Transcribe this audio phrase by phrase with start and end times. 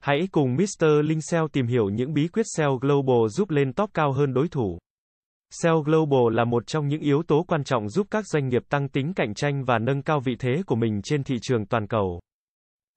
[0.00, 0.86] Hãy cùng Mr.
[1.04, 4.48] Linh SEO tìm hiểu những bí quyết SEO Global giúp lên top cao hơn đối
[4.48, 4.78] thủ.
[5.50, 8.88] SEO Global là một trong những yếu tố quan trọng giúp các doanh nghiệp tăng
[8.88, 12.20] tính cạnh tranh và nâng cao vị thế của mình trên thị trường toàn cầu.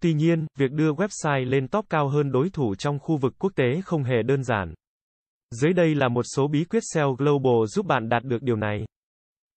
[0.02, 3.52] Tuy nhiên, việc đưa website lên top cao hơn đối thủ trong khu vực quốc
[3.55, 4.73] tế không hề đơn giản.
[5.52, 8.86] Dưới đây là một số bí quyết SEO Global giúp bạn đạt được điều này.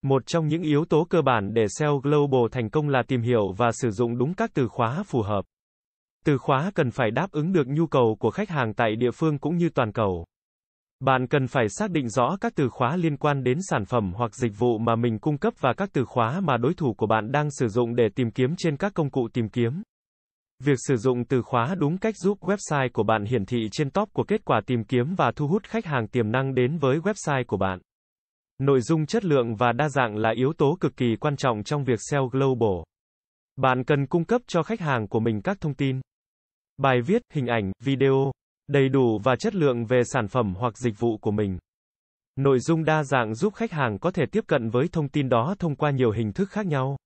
[0.01, 3.53] Một trong những yếu tố cơ bản để SEO Global thành công là tìm hiểu
[3.57, 5.45] và sử dụng đúng các từ khóa phù hợp.
[6.25, 9.37] Từ khóa cần phải đáp ứng được nhu cầu của khách hàng tại địa phương
[9.37, 10.25] cũng như toàn cầu.
[10.99, 14.35] Bạn cần phải xác định rõ các từ khóa liên quan đến sản phẩm hoặc
[14.35, 17.31] dịch vụ mà mình cung cấp và các từ khóa mà đối thủ của bạn
[17.31, 19.81] đang sử dụng để tìm kiếm trên các công cụ tìm kiếm.
[20.63, 24.13] Việc sử dụng từ khóa đúng cách giúp website của bạn hiển thị trên top
[24.13, 27.43] của kết quả tìm kiếm và thu hút khách hàng tiềm năng đến với website
[27.47, 27.79] của bạn.
[28.59, 31.83] Nội dung chất lượng và đa dạng là yếu tố cực kỳ quan trọng trong
[31.83, 32.83] việc SEO Global.
[33.55, 36.01] Bạn cần cung cấp cho khách hàng của mình các thông tin,
[36.77, 38.31] bài viết, hình ảnh, video
[38.67, 41.57] đầy đủ và chất lượng về sản phẩm hoặc dịch vụ của mình.
[42.35, 45.55] Nội dung đa dạng giúp khách hàng có thể tiếp cận với thông tin đó
[45.59, 46.97] thông qua nhiều hình thức khác nhau.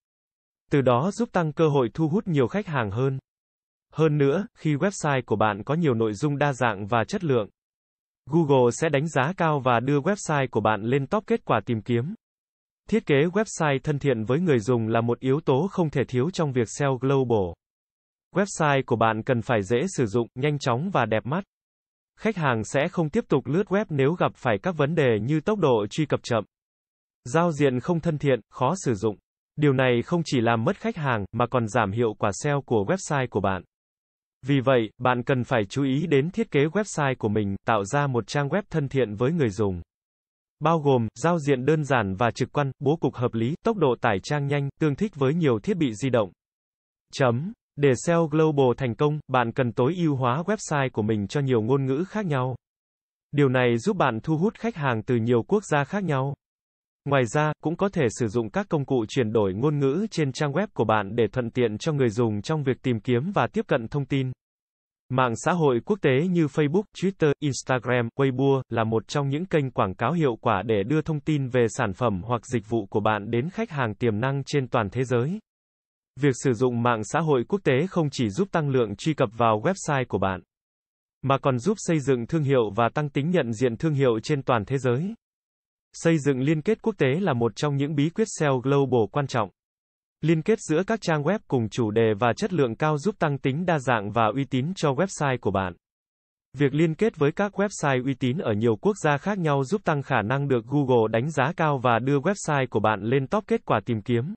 [0.71, 3.19] Từ đó giúp tăng cơ hội thu hút nhiều khách hàng hơn.
[3.93, 7.49] Hơn nữa, khi website của bạn có nhiều nội dung đa dạng và chất lượng,
[8.29, 11.81] Google sẽ đánh giá cao và đưa website của bạn lên top kết quả tìm
[11.81, 12.13] kiếm.
[12.89, 16.29] Thiết kế website thân thiện với người dùng là một yếu tố không thể thiếu
[16.31, 17.53] trong việc SEO Global.
[18.35, 21.43] Website của bạn cần phải dễ sử dụng, nhanh chóng và đẹp mắt.
[22.19, 25.41] Khách hàng sẽ không tiếp tục lướt web nếu gặp phải các vấn đề như
[25.41, 26.43] tốc độ truy cập chậm,
[27.25, 29.15] giao diện không thân thiện, khó sử dụng.
[29.55, 32.85] Điều này không chỉ làm mất khách hàng mà còn giảm hiệu quả SEO của
[32.87, 33.63] website của bạn.
[34.45, 38.07] Vì vậy, bạn cần phải chú ý đến thiết kế website của mình, tạo ra
[38.07, 39.81] một trang web thân thiện với người dùng.
[40.59, 43.95] Bao gồm, giao diện đơn giản và trực quan, bố cục hợp lý, tốc độ
[44.01, 46.31] tải trang nhanh, tương thích với nhiều thiết bị di động.
[47.13, 47.53] Chấm.
[47.81, 51.61] Để SEO Global thành công, bạn cần tối ưu hóa website của mình cho nhiều
[51.61, 52.55] ngôn ngữ khác nhau.
[53.31, 56.33] Điều này giúp bạn thu hút khách hàng từ nhiều quốc gia khác nhau.
[57.05, 60.31] Ngoài ra, cũng có thể sử dụng các công cụ chuyển đổi ngôn ngữ trên
[60.31, 63.47] trang web của bạn để thuận tiện cho người dùng trong việc tìm kiếm và
[63.47, 64.31] tiếp cận thông tin.
[65.09, 69.71] Mạng xã hội quốc tế như Facebook, Twitter, Instagram, Weibo là một trong những kênh
[69.71, 72.99] quảng cáo hiệu quả để đưa thông tin về sản phẩm hoặc dịch vụ của
[72.99, 75.39] bạn đến khách hàng tiềm năng trên toàn thế giới.
[76.21, 79.29] Việc sử dụng mạng xã hội quốc tế không chỉ giúp tăng lượng truy cập
[79.37, 80.41] vào website của bạn,
[81.21, 84.43] mà còn giúp xây dựng thương hiệu và tăng tính nhận diện thương hiệu trên
[84.43, 85.13] toàn thế giới.
[85.93, 89.27] Xây dựng liên kết quốc tế là một trong những bí quyết SEO Global quan
[89.27, 89.49] trọng.
[90.21, 93.37] Liên kết giữa các trang web cùng chủ đề và chất lượng cao giúp tăng
[93.37, 95.73] tính đa dạng và uy tín cho website của bạn.
[96.57, 99.81] Việc liên kết với các website uy tín ở nhiều quốc gia khác nhau giúp
[99.83, 103.43] tăng khả năng được Google đánh giá cao và đưa website của bạn lên top
[103.47, 104.33] kết quả tìm kiếm.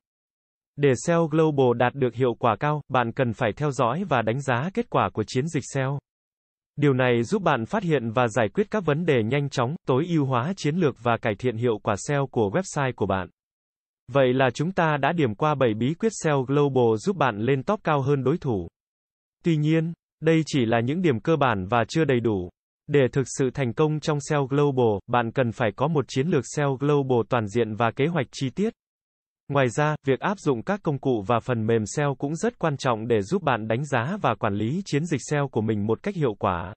[0.77, 4.41] Để SEO Global đạt được hiệu quả cao, bạn cần phải theo dõi và đánh
[4.41, 5.99] giá kết quả của chiến dịch SEO.
[6.77, 10.07] Điều này giúp bạn phát hiện và giải quyết các vấn đề nhanh chóng, tối
[10.09, 13.29] ưu hóa chiến lược và cải thiện hiệu quả SEO của website của bạn.
[14.13, 17.63] Vậy là chúng ta đã điểm qua 7 bí quyết SEO Global giúp bạn lên
[17.63, 18.69] top cao hơn đối thủ.
[19.45, 22.51] Tuy nhiên, đây chỉ là những điểm cơ bản và chưa đầy đủ.
[22.87, 26.45] Để thực sự thành công trong SEO Global, bạn cần phải có một chiến lược
[26.57, 28.73] SEO Global toàn diện và kế hoạch chi tiết.
[29.49, 32.77] Ngoài ra, việc áp dụng các công cụ và phần mềm SEO cũng rất quan
[32.77, 36.03] trọng để giúp bạn đánh giá và quản lý chiến dịch SEO của mình một
[36.03, 36.75] cách hiệu quả.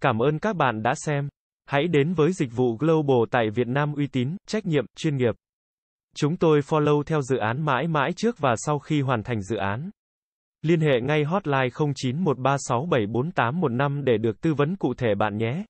[0.00, 1.28] Cảm ơn các bạn đã xem.
[1.66, 5.34] Hãy đến với dịch vụ Global tại Việt Nam uy tín, trách nhiệm, chuyên nghiệp.
[6.16, 9.56] Chúng tôi follow theo dự án mãi mãi trước và sau khi hoàn thành dự
[9.56, 9.90] án.
[10.62, 15.64] Liên hệ ngay hotline 0913674815 để được tư vấn cụ thể bạn nhé.